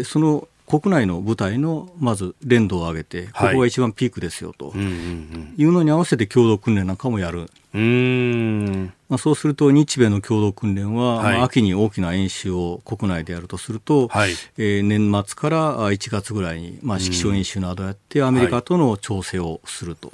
[0.00, 7.50] ー、その国内の部隊のまず連動を上げて、ここが一番ピークですよというのに合わせて共同訓練なんかもやる。
[7.74, 20.10] うんまあ、そうすると日米の共同訓練は、はい、まあ、秋に大きな演習を国内でやるとすると、はい、えー、年末から1月ぐらいに、まあ、指揮所演習などやって、アメリカとの調整をすると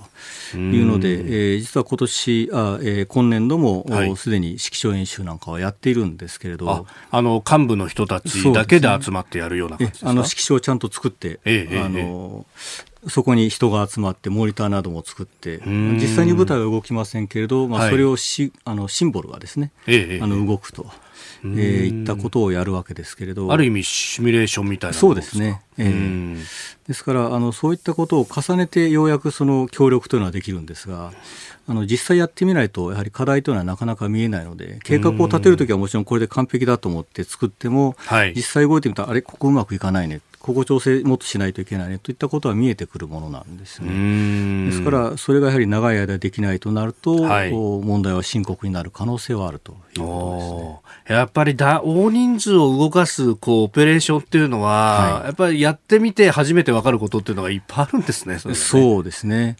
[0.57, 0.83] い。
[0.83, 12.47] うので、はい、えー、実は今年あ、えー、今年度もすで、に指揮所演習なんかはやっているんですけれどあの幹部の人たちだけで集まってやるような感じですか、あの指揮所をちゃんと作って、ええあの
[13.07, 20.87] そこに人が集まってモニターなども作って実際に部隊は動きませんけれど、まあ、それをし、はい、あのシンボルがですね、ええ、あの動くと。
[21.45, 23.53] えー、いったことをやるわけですけれど。
[23.53, 26.45] ある意味シミュレーションみたいなそうですね、えー、
[26.89, 31.13] ですからあのそういったことを重ねてようやくその協力というのはできるんですが
[31.69, 44.67] あの実際やってみないとやはり課題というのはなかなか見えないので計画を立てるときはもちろんこれで完璧だと思って作っても、はい、実際動いてみたらあれここうまくいかないねここ調整もっとしないといけないねといったことは見えてくるものなんですね。
[44.67, 51.17] ですから、それがやはり長い間できないとなると、はい、問題は深刻になる可能性はあるということですね。
[51.19, 58.39] やっぱりだ大人数を動かすこうオペレーションっていうのは、はい、やっぱりやってみて初めて分かることっていうのがいっぱいあるんですね。
[58.39, 59.57] そねそうですね。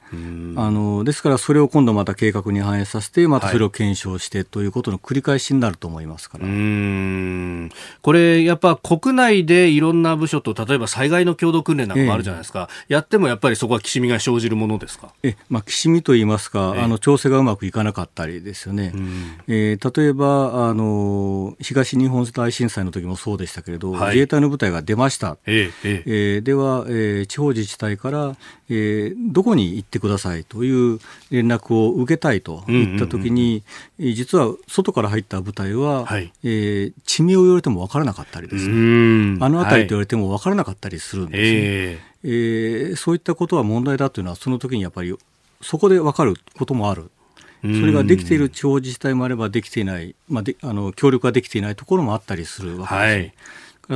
[0.57, 6.47] あのですから、それを今度また計画に反映させて、またそれを検証してということの繰り返しになると思いますから。
[6.47, 15.15] はい、これ、やっぱ国内でいろんな部署と例例えば災害の共同訓練なんかもあるじゃないですか、えー、やってもやっぱりそこはきしみが生じるものですか？
[15.23, 20.28] え、まあ、きしみといいますか、えー、あの調整がうまくいかなかったりですよね、うん、えー、例えば
[20.69, 28.37] あの東日本大震災の時もそうでしたけれど、はい、自衛隊の部隊が出ました、えー、えー、では、えー、地方自治体から、
[28.69, 30.99] えー、どこに行ってくださいという
[31.31, 33.63] 連絡を受けたいといったときに、
[33.99, 34.05] うん。
[34.05, 45.15] うんうん、実は外から入った部隊は、はい、えー、地名を言われても分からなかったりですね、あの辺りと言われても分からなかったりするんですね、はい、えー、そういったことは問題だというのは、その時にやっぱり
[45.61, 47.11] そこで分かることもある。
[47.63, 52.95] それができている地方自治体もあればできていない、まあ、であの協力ができていないところもあったりするわけです。
[52.95, 53.35] はい。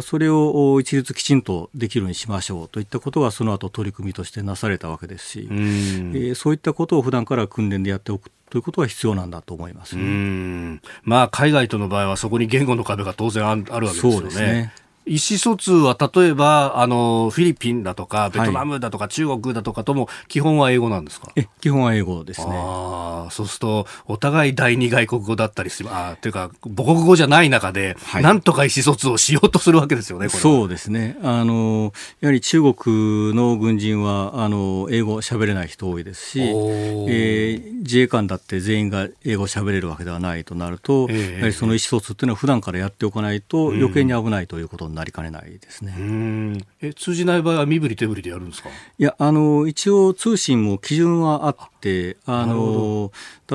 [0.01, 14.73] それを一律きちんとできるようにしましょうといったことがその後取り組みとしてなされたわけですし、えー、そういったことを普段から訓練でやっておくということは必要なんだと思います、ね、まあ、海外との場合はそこに言語の壁が当然あるわけですよね。
[15.07, 21.33] 意思疎通は例えばあのフィリピンだとかベトナムだとか、中国だとかとも基本は英語なんですか？
[21.37, 22.47] え基本は英語ですね。
[22.53, 31.17] あそうするとお互い第二外国語だったりするあというか母国語じゃない中で、はい、なんとか意思疎通をしようとするわけですよねそうですね。
[31.23, 46.63] あのやはり中国の軍人はあの英語喋れない人多いですし、えー、自衛官だって全員が英語喋れるわけではないとなると、えー、やはりその意思疎通っていうのは普段からやっておかないと余計に危ないということになりかねないですね。
[46.81, 48.69] え通じない場合は身振り手振りでやるんですか？
[48.69, 53.11] いやあの一応通信も基準はあってあの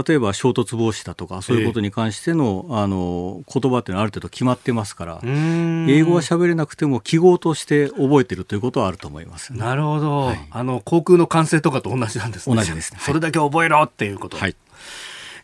[0.06, 12.56] 例えば衝突防止だとかそういうことに関してのえー、あの言葉っていうのはある程度決まってますから英語は喋れなくても記号として覚えてるということはあると思います、ね、なるほど、はい、あの航空の管制とかと同じなんですね。
[12.56, 14.56] 同じです、ね、それだけ覚えろっていうこと、はい。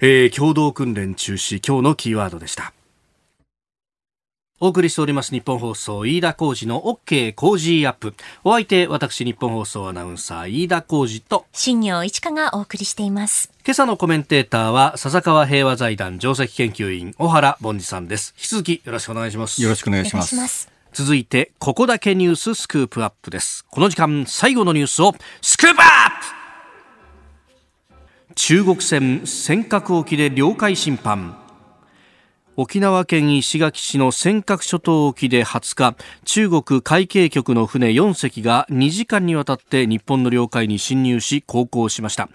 [0.01, 2.73] えー、共同訓練中止今日のキーワードでした
[4.64, 8.14] お送りしております日本放送飯田浩二の OK 工事アップ。
[8.45, 13.51] お相手私日本放送アナウンサー飯田浩二と新業一華がお送りしています。
[13.66, 18.34] 今朝のコメンテーターは笹川平和財団上席研究員小原凡司さんです。
[18.38, 19.61] 引き続きよろしくお願いします。
[19.61, 20.72] よろしくお願いします。
[20.93, 23.66] 続いてここだけニューススクープアップです。
[23.70, 25.88] この時間最後のニュースをスクープアッ
[28.30, 28.36] プ!
[28.36, 31.38] 中国船尖閣沖で領海侵犯
[32.56, 42.30] 沖縄県石垣市の尖閣諸島沖で20日中国海警局の船4隻が2時間にわたって日本の領海に侵入し航行しました。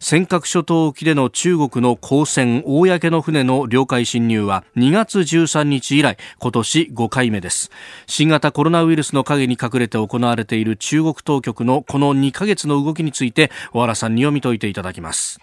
[0.00, 7.70] 尖閣諸島沖での中国の公船公の船の領海侵入は2月13日以来今年5回目です。
[8.06, 15.38] 新型コロナウイルスの陰に隠れて行われている中国当局のこの2ヶ月の動きについて小原さんに読み解いていただきます。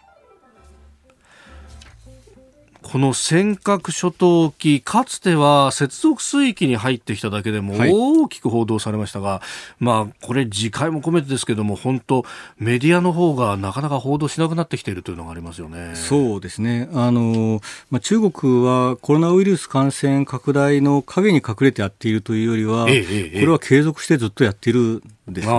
[2.90, 9.42] この尖閣諸島沖、かつては接続水域に入ってきただけでも大きく報道されましたが、は
[9.82, 12.24] い、まあ、これ、次回も込めてですけども、本当、
[12.58, 15.96] メディアの方がなかなか報道しなくなってきているというのがありますよね。
[15.96, 17.60] そうですね、あの
[17.92, 25.54] まあ、中国はコロナウイルス感染拡大の陰に隠れてやっているというよりは、えええ、これは継続してずっとやっているですね。
[25.54, 25.58] あ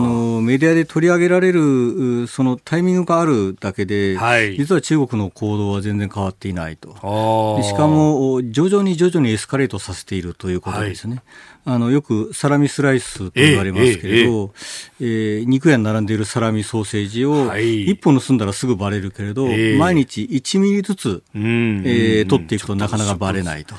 [0.00, 6.92] のメディアで取り上げられるそのタイミングがあるだけで、はい、実は中国の行動は全然変わっていないと。
[7.62, 11.16] しかも徐々に徐々にエスカレートさせているということですね。
[11.16, 11.24] はい
[11.64, 14.52] あのよくサラミスライスと言われますけれど、
[15.00, 23.74] えー、えー、肉屋に並んでいるサラミソーセージを一本盗んだらすぐばれるけれど、えー、毎日1ミリずつ、えー、取っていくとなかなかばれないと、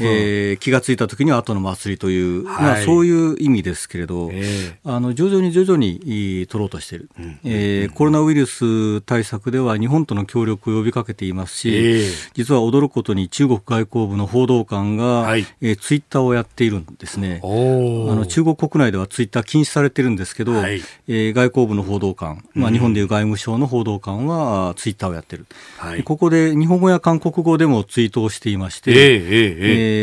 [0.00, 7.08] えー、気がついた時には後の祭りという、はい、まあ、そういう意味ですけれど、えー、あの徐々に徐々に取ろうとしている、
[7.44, 25.44] えー、コロナウイルス対策では日本との協力を呼びかけていますし、えー、実は驚くことに中国外交部の報道官が、はい、えー、ツイッターをやっているんですですね、あの中国国内ではツイッター禁止されてるんですけど、はい、えー、外交部の報道官、まあ、日本でいう外務省の報道官はツイッターをやってる、
[25.76, 29.56] はい、ここで日本語や韓国語でもツイートをしていまして、えー、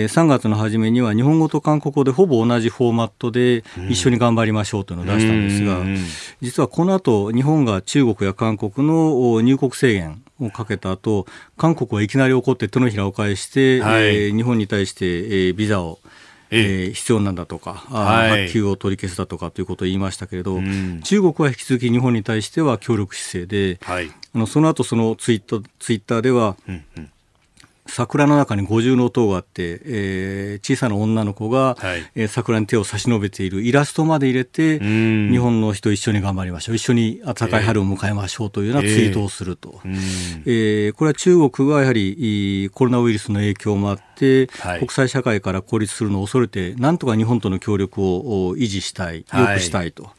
[0.04, 5.84] えー、3月の初めには日本語と韓国語でほぼ同じフォーマットで一緒に頑張りましょうというのを出したんですが、
[6.41, 11.26] 実はこの後日本が中国や韓国の入国制限をかけた後
[11.58, 15.99] 韓国はいきなり怒って手のひらを返して、はい、えー、日本に対して、えー、ビザを
[16.52, 27.12] えー、必要なんだとか、はい、発給を取り消すだとかということを言いましたけれど、うん、中国は引き続き日本に対しては協力姿勢で、はい、あのその後そのツイッターツイッターでは、うんうん
[27.88, 33.62] 桜の中に五重塔があって、えー、小さな女の子が、はい、えー、桜に手を差し伸べている。
[33.64, 39.14] イラストまで入れて、日本の人一緒に頑張りましょう、一緒に暖かい春を迎えましょうというようなツイー。
[39.14, 39.82] トをすると。
[39.84, 50.04] えー、えー、これは中国がやはりコロナウイルスの影響もあって、はい、国際社会から孤立するのを恐れて、なんとか日本との協力を維持したい、良くしたいと。
[50.04, 50.12] はい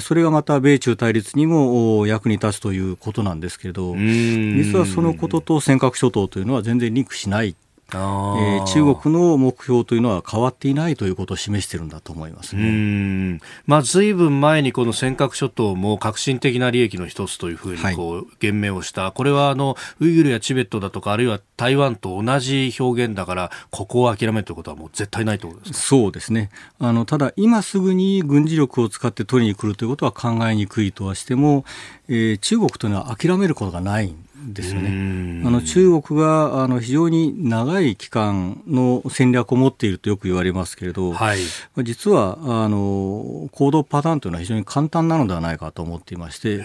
[0.00, 7.56] それがまた米中対立にも役に立つということなんですけれど、実はそのことと尖閣諸島というのは全然リンクしない
[7.98, 13.40] えー、中国の目標というのは変わっていないということを示しているんだと思います、ね、うん。
[13.66, 26.50] まあ、ずいぶん前にこの尖閣諸島も革新的な利益の一つというふうにこう、はい、言明をした、これはあのウイグルやチベットだとか、あるいは台湾と同じ表現だから、ここを諦めるということはもう絶対ないということですそうですね。
[26.78, 31.64] あの、ただ、今すぐに軍事力を使って取りに来るということは考えにくいとはしても、
[32.08, 34.14] えー、中国というのは諦めることがない
[34.46, 35.42] ですよね。
[35.44, 41.38] あの中国があの非常に長い期間の戦略を持っているとよく言われますけれど、はい、
[41.82, 46.60] 実はあの行動パターンというのは非常に簡単なのではないかと思っていまして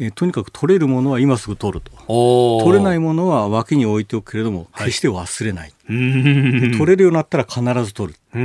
[0.00, 2.62] えとにかく取れるものは今すぐ取ると。
[2.64, 8.18] 取れないものは脇に置いておくけれども決して忘れない、はい取れるようになったら必ず取る。
[8.32, 8.40] これ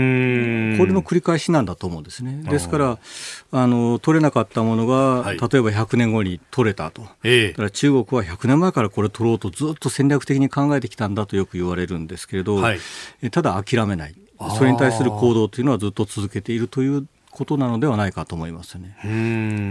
[0.92, 2.44] の繰り返しなんだと思うんですね。
[2.50, 3.00] ですから、
[3.52, 7.04] あの、取れなかったものが、はい、例えば100年後に取れたと。
[7.24, 12.80] ええ、だから中国は100年前からこれ取ろうとずっと戦略的に考えてきたんだとよく言われるんですけれど、はい、
[13.32, 14.16] ただ諦めない。
[14.58, 18.96] それに対する行動というのはずっと続けているということなのではないかと思いますね。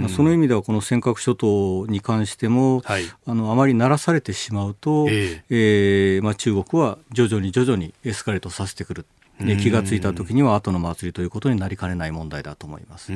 [0.00, 9.06] まあ、その意味ではこの尖閣諸島に関しても、はい、あのあまり鳴らされてしまうと、えー、えー、まあ、中国は徐々に徐々にエスカレートさせてくる。
[9.40, 13.12] で気がついた時には後の祭りということになりかねない問題だと思います。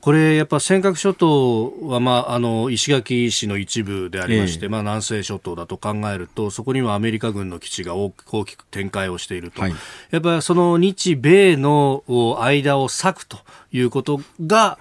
[0.00, 8.12] これ、やっぱ尖閣諸島は、まあ、あの石垣市の一部でありまして、えー、まあ、南西諸島だと考えるとそこにはアメリカ軍の基地が大
[8.44, 9.74] きく展開をしていると、はい、
[10.10, 12.04] やっぱりその日米の
[12.40, 13.38] 間を割くと
[13.72, 14.78] いうことが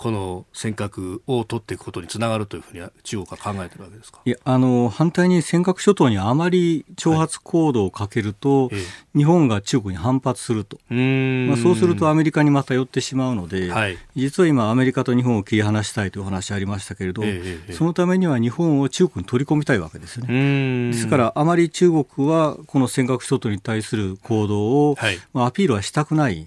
[0.00, 4.20] この尖閣を取っていくことにつながるというふうに中国は考えてるわけですか？
[4.24, 8.80] いやあの反対に尖閣諸島にあまり挑発行動をかけると、はい
[9.12, 17.24] 日本が中国に反発すると、まあ、そうするとアメリカにまた寄ってしまうので、はい、実は今、アメリカと日本を切り離したいというお話ありましたけれど、
[17.72, 20.92] そのためには日本を中国に取り込みたいわけですね。
[20.92, 26.46] ですから、あまり中国はこの尖閣諸島に対する行動を、はい、まあ、アピールはしたくない。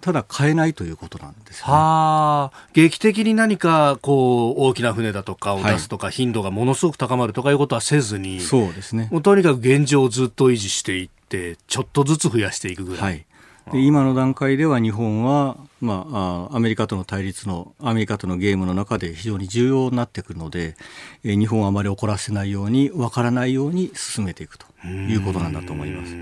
[0.00, 9.08] ただ変えないということなんです、ね、はあ、劇的に何かこう大きな船だとかを出すとか、はい、頻度がものすごく高まるとかいうことはせずに、そうですね。
[9.10, 13.02] もうとにかく現状をずっと維持していって、ちょっとずつ増やしていくぐらい。
[13.02, 13.26] はい。
[13.72, 20.76] で今の段階では日本は、まあ、アメリカとの対立のアメリカとのゲームの中で非常に重要になってくるので、
[21.24, 26.14] え日本をあまり怒らせないように分からないように進めていくということなんだと思います。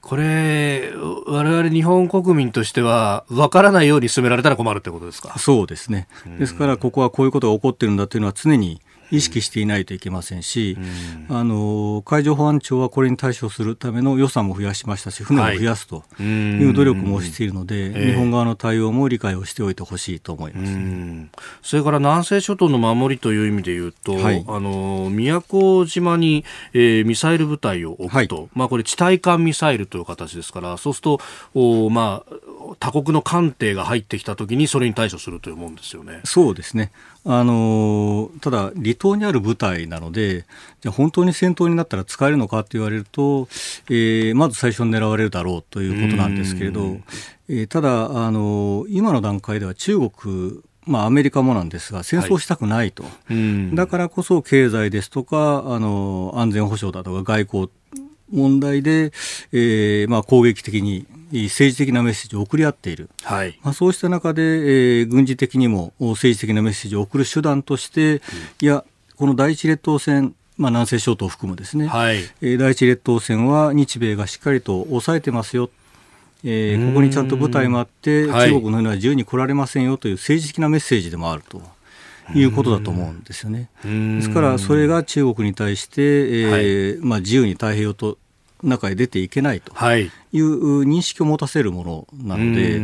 [0.00, 0.92] これ、
[1.26, 5.38] 我々日本国民としては分からないように進められたら困るってことですか？
[5.38, 6.08] そうですね。
[6.38, 8.80] ですからここはこういうことが起こっているんだというのは常に
[9.10, 10.76] 意識していないといけませんし、
[11.28, 31.20] うん、あの海上保安庁はこれに対処するための予算も増やしましたし、船も増やすという努力もしているので、はい、日本側の対応も理解をしておいてほしいと思います、それから南西諸島の守りという意味でいうと、はい、あの宮古島に、えー、ミサイル部隊を置くと、はい、まあ、これ、地対艦ミサイルという形ですから、そうすると、
[31.54, 32.34] おまあ、
[32.78, 36.20] 他国の艦艇が入ってきたときに、それに対処するというもんですよね。
[36.24, 36.92] そうですね
[37.24, 40.46] あのただ、離島にある部隊なので、
[40.80, 43.48] じゃ本当に戦闘になったら使えるのかと言われると、
[43.90, 46.96] えー、まず最初に狙われるだろうということなんですけれど、
[47.48, 57.70] えー、ただ、あの今の段階では中国、まあ、アメリカもなんですが、戦争したくないと、はい、だからこそ経済ですとか、あの安全保障だとか外交
[58.32, 59.12] 問題で、
[59.52, 63.58] えーまあ、攻撃的に政治的なメッセージを送り合っている、はい。
[63.62, 68.20] まあ、そうした中で、えー、軍事的にも政治的なメッセージを送る手段として、うん、
[68.62, 68.84] いや、
[69.16, 72.18] この第一列島線、まあ、南西諸島を含むですね、はい。
[72.40, 75.70] えー、第一列島線は日米がしっかりと抑えてますよ、
[76.44, 81.62] えー、ここにちゃんと部隊もあって、中国の船は自由に来られませんよという政治的なメッセージでもあると。
[82.34, 83.70] いうことだと思うんですよね。
[83.84, 88.18] ですから、それが中国に対して、えー、はい、まあ、自由に太平洋と
[88.62, 89.72] 中へ出ていけないと。
[89.96, 92.78] いう認識を持たせるものなので、え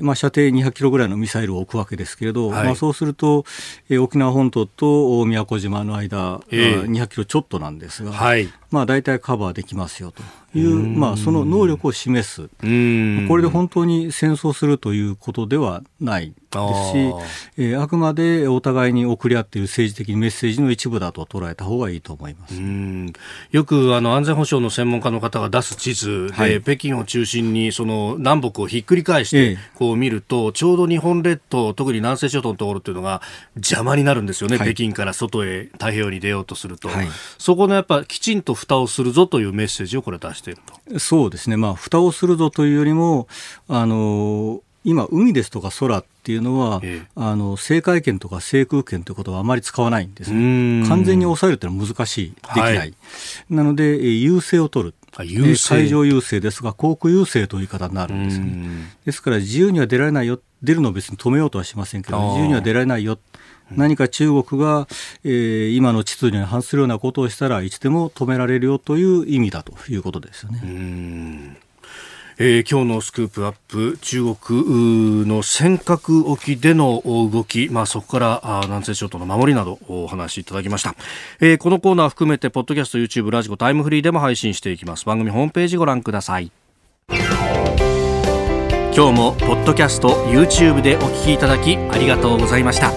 [0.00, 3.44] ーまあ、射程200キロぐらいのミサイルを置くわけですけれど、はい、まあ、そうすると、
[3.88, 10.22] えー、沖縄本島と宮古島の間、えー、200キロちょっとなんですが、はい、まあ、大体カバーできますよと
[10.56, 16.34] いう、まあ、その能力を示す、これで本当に戦争するということではないで
[16.74, 17.14] すし、
[17.58, 22.54] えー、あくまでお互いに送り合っている政治的メッセージの一部だと捉えた方がいいと思います。
[23.50, 33.22] よくあの安全保障の専門家の方が出す地図で、はい、北京を中心にその南北をひっくり返してこう見ると、ええ、ちょうど日本列島、特に南西諸島のところっていうのが
[33.56, 37.08] 邪魔になるんですよね、はい、北京から外へ太平洋に出ようとすると、はい、
[37.38, 40.60] そこのやっぱきちんと蓋をするぞというメッセージをこれ出している
[40.90, 40.98] と。
[40.98, 43.28] そうですね、まあ、蓋をするぞというよりも、
[43.68, 50.86] あの今、海ですとか空っていうのは、ええ、あの政界権とか制空権ということはあまり使わないんですね。
[50.86, 52.76] 完全に抑えるというのは難しい、できない。
[52.78, 52.94] はい、
[53.50, 54.94] なので、優勢を取る。
[55.24, 58.46] 優海上優勢ですが、航空優勢という言い方になるんですね。
[59.04, 63.18] ですから、自由には出られないよ、出るのを別に止めようとはしませんけど、自由には出られないよ。
[63.70, 64.86] 何か中国が、
[65.24, 71.58] えー、今の秩序に反するようなことをしたらいつでも止められるよという意味だということですよね。
[72.38, 80.94] えー、今日のスクープアップ中国の尖閣沖での動き、まあ、そこからあ南西諸島の守りなどお話しいただきました、
[81.40, 85.06] えー、このコーナー含めてポッドキャスト YouTube ラジコタイムフリーでも配信していきます。
[85.06, 86.52] 番組ホームページご覧ください。
[87.08, 87.18] 今
[88.92, 92.90] 日もポッドキャスト YouTube でお聞きいただきありがとうございました。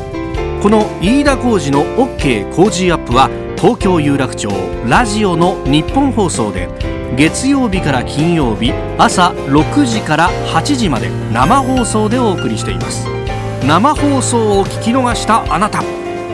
[0.62, 3.30] この飯田浩二の OK 工事アップは
[3.62, 4.49] 東京有楽町
[4.88, 6.70] ラジオの日本放送で
[7.18, 13.05] 月曜日から金曜日朝6時から8時まで生放送でお送りしています。
[13.68, 15.84] 生放送を聞き逃したあなた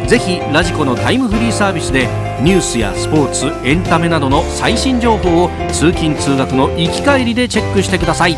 [0.08, 2.08] ぜひラジコのタイムフリーサービスで
[2.44, 8.38] ニュースやスポーツエンタメなどの最新情報を通勤通学の行き帰りでチェックしてください。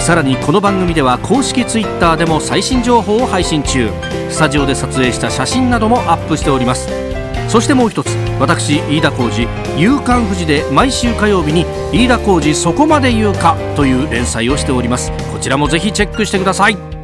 [0.00, 3.90] さらにこの番組では公式 Twitter でも最新情報を配信中。
[4.28, 7.07] スタジオで撮影した写真などもアップしております。
[7.48, 15.10] そしてもう一つ私飯田浩司「夕刊富士」で毎週火曜日に「飯田浩二そこまで言うか」という連載をしております。
[15.32, 16.97] こちらもぜひチェックしてください。